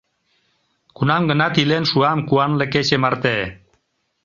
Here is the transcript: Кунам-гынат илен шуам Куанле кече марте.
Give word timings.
Кунам-гынат 0.95 1.53
илен 1.61 1.83
шуам 1.91 2.19
Куанле 2.27 2.65
кече 2.73 2.97
марте. 3.03 3.35